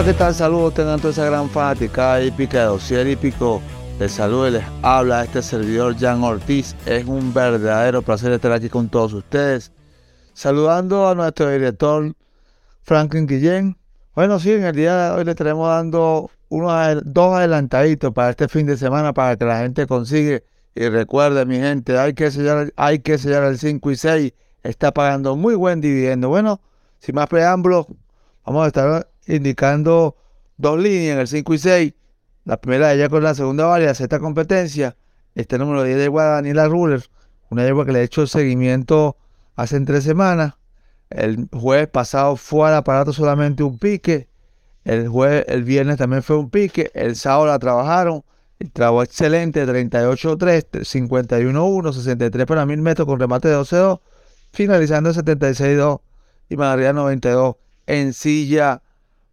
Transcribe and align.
Hola, 0.00 0.12
¿qué 0.12 0.18
tal? 0.18 0.34
Saludos, 0.34 0.72
tengan 0.72 0.98
toda 0.98 1.12
esa 1.12 1.26
gran 1.26 1.50
fanática 1.50 2.22
hípica 2.22 2.60
de 2.60 2.64
dossier 2.64 3.06
hípico. 3.06 3.60
Les 3.98 4.10
saludo 4.10 4.48
y 4.48 4.52
les 4.52 4.64
habla 4.80 5.24
este 5.24 5.42
servidor 5.42 5.94
Jan 5.94 6.24
Ortiz. 6.24 6.74
Es 6.86 7.04
un 7.04 7.34
verdadero 7.34 8.00
placer 8.00 8.32
estar 8.32 8.50
aquí 8.50 8.70
con 8.70 8.88
todos 8.88 9.12
ustedes. 9.12 9.72
Saludando 10.32 11.06
a 11.06 11.14
nuestro 11.14 11.50
director 11.50 12.14
Franklin 12.82 13.26
Guillén. 13.26 13.76
Bueno, 14.14 14.40
sí, 14.40 14.52
en 14.52 14.64
el 14.64 14.74
día 14.74 14.96
de 14.96 15.18
hoy 15.18 15.24
le 15.26 15.32
estaremos 15.32 15.68
dando 15.68 16.30
unos, 16.48 17.02
dos 17.04 17.34
adelantaditos 17.34 18.10
para 18.14 18.30
este 18.30 18.48
fin 18.48 18.64
de 18.64 18.78
semana 18.78 19.12
para 19.12 19.36
que 19.36 19.44
la 19.44 19.58
gente 19.58 19.86
consiga. 19.86 20.40
Y 20.74 20.88
recuerde, 20.88 21.44
mi 21.44 21.56
gente, 21.56 21.98
hay 21.98 22.14
que 22.14 22.30
sellar, 22.30 22.72
hay 22.74 23.00
que 23.00 23.18
sellar 23.18 23.44
el 23.44 23.58
5 23.58 23.90
y 23.90 23.96
6. 23.96 24.32
Está 24.62 24.92
pagando 24.92 25.36
muy 25.36 25.56
buen 25.56 25.82
dividendo. 25.82 26.30
Bueno, 26.30 26.58
sin 27.00 27.16
más 27.16 27.26
preámbulos, 27.26 27.84
vamos 28.46 28.64
a 28.64 28.66
estar 28.68 29.10
indicando 29.30 30.16
dos 30.56 30.78
líneas 30.78 31.14
en 31.14 31.20
el 31.20 31.28
5 31.28 31.54
y 31.54 31.58
6. 31.58 31.94
La 32.44 32.60
primera 32.60 32.88
de 32.88 32.96
ella 32.96 33.08
con 33.08 33.22
la 33.22 33.34
segunda 33.34 33.66
válida, 33.66 33.92
esta 33.92 34.18
competencia. 34.18 34.96
Este 35.34 35.58
número 35.58 35.84
10 35.84 35.96
de 35.96 36.10
Daniela 36.10 36.66
Ruler, 36.66 37.02
una 37.50 37.64
yegua 37.64 37.86
que 37.86 37.92
le 37.92 38.00
he 38.00 38.02
hecho 38.02 38.26
seguimiento 38.26 39.16
hace 39.56 39.80
tres 39.80 40.04
semanas. 40.04 40.54
El 41.08 41.48
jueves 41.52 41.88
pasado 41.88 42.36
fue 42.36 42.68
al 42.68 42.74
aparato 42.74 43.12
solamente 43.12 43.62
un 43.62 43.78
pique. 43.78 44.28
El 44.84 45.08
jueves, 45.08 45.44
el 45.48 45.64
viernes 45.64 45.98
también 45.98 46.22
fue 46.22 46.36
un 46.36 46.50
pique. 46.50 46.90
El 46.94 47.16
sábado 47.16 47.46
la 47.46 47.58
trabajaron. 47.58 48.24
El 48.58 48.70
trabajo 48.72 49.02
excelente, 49.02 49.64
38-3, 49.66 50.66
51-1, 50.84 51.92
63 51.92 52.46
para 52.46 52.66
1000 52.66 52.82
metros 52.82 53.06
con 53.06 53.18
remate 53.18 53.48
de 53.48 53.56
12-2, 53.56 54.00
finalizando 54.52 55.14
76-2 55.14 56.00
y 56.50 56.56
Madrid 56.56 56.92
92 56.92 57.56
en 57.86 58.12
silla 58.12 58.82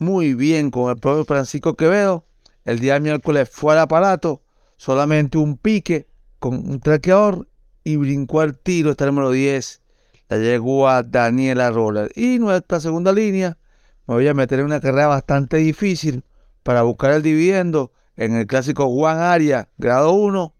muy 0.00 0.32
bien 0.34 0.70
con 0.70 0.90
el 0.90 0.96
propio 0.96 1.24
Francisco 1.24 1.76
Quevedo. 1.76 2.24
El 2.64 2.80
día 2.80 2.98
miércoles 2.98 3.48
fue 3.52 3.74
al 3.74 3.80
aparato, 3.80 4.42
solamente 4.76 5.36
un 5.38 5.58
pique 5.58 6.08
con 6.38 6.54
un 6.54 6.80
traqueador 6.80 7.46
y 7.84 7.96
brincó 7.96 8.40
al 8.40 8.58
tiro 8.58 8.90
este 8.90 9.04
número 9.04 9.30
10. 9.30 9.82
La 10.30 10.38
llegó 10.38 10.88
a 10.88 11.02
Daniela 11.02 11.70
Roller. 11.70 12.10
Y 12.16 12.38
nuestra 12.38 12.80
segunda 12.80 13.12
línea, 13.12 13.58
me 14.06 14.14
voy 14.14 14.26
a 14.26 14.34
meter 14.34 14.60
en 14.60 14.66
una 14.66 14.80
carrera 14.80 15.06
bastante 15.06 15.58
difícil 15.58 16.24
para 16.62 16.82
buscar 16.82 17.12
el 17.12 17.22
dividendo 17.22 17.92
en 18.16 18.36
el 18.36 18.46
clásico 18.46 18.88
Juan 18.88 19.18
Aria, 19.18 19.68
grado 19.76 20.12
1. 20.12 20.54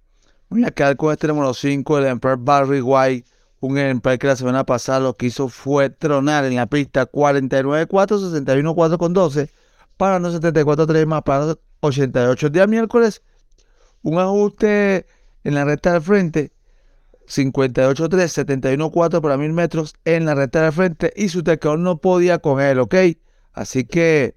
Voy 0.51 0.65
a 0.65 0.71
quedar 0.71 0.97
con 0.97 1.13
este 1.13 1.29
número 1.29 1.55
5, 1.55 1.99
el 1.99 2.07
Emperor 2.07 2.39
Barry 2.39 2.83
White 2.83 3.27
un 3.61 3.79
ejemplar 3.79 4.19
que 4.19 4.27
la 4.27 4.37
semana 4.37 4.65
pasada 4.65 5.01
lo 5.01 5.17
que 5.17 5.27
hizo 5.27 5.49
fue 5.49 5.91
tronar 5.91 6.45
en 6.47 6.57
la 6.57 6.67
pista 6.67 7.11
49-4, 7.11 7.87
61-4 7.89 8.99
con 8.99 9.13
12, 9.13 9.51
para 9.97 10.19
no 10.19 10.33
74-3 10.33 11.07
más 11.07 11.23
para 11.23 11.57
88 11.81 12.47
el 12.47 12.53
día 12.53 12.67
miércoles. 12.67 13.23
Un 14.03 14.19
ajuste 14.19 15.07
en 15.45 15.55
la 15.55 15.67
recta 15.67 15.93
del 15.93 16.03
frente, 16.03 16.53
58-3, 17.27 18.89
71-4 18.91 19.21
para 19.21 19.37
1000 19.37 19.53
metros 19.53 19.95
en 20.07 20.25
la 20.25 20.35
recta 20.35 20.63
del 20.63 20.73
frente 20.73 21.13
y 21.15 21.29
su 21.29 21.43
teclado 21.43 21.77
no 21.77 21.99
podía 21.99 22.39
con 22.39 22.61
él, 22.61 22.79
¿ok? 22.79 22.95
Así 23.53 23.85
que 23.85 24.37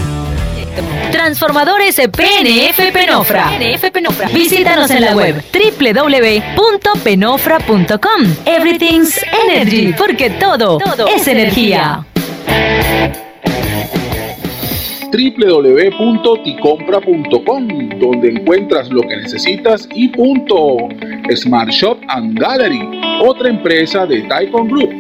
Transformadores 1.12 1.96
PNF 1.96 2.92
Penofra. 2.92 3.58
PNF 3.58 3.90
Penofra. 3.92 4.28
Visítanos 4.28 4.92
en 4.92 5.02
la 5.02 5.16
web 5.16 5.44
www.penofra.com. 5.54 8.36
Everything's 8.46 9.20
Energy, 9.50 9.94
porque 9.98 10.30
todo, 10.30 10.78
todo 10.78 11.08
es 11.08 11.28
energía 11.28 12.06
www.ticompra.com, 15.16 17.68
donde 18.00 18.30
encuentras 18.30 18.90
lo 18.90 19.02
que 19.02 19.18
necesitas 19.18 19.88
y 19.94 20.08
punto. 20.10 20.78
Smart 21.34 21.70
Shop 21.70 22.00
and 22.10 22.38
Gallery, 22.38 22.82
otra 23.22 23.50
empresa 23.50 24.06
de 24.06 24.24
Taikon 24.24 24.68
Group 24.68 24.92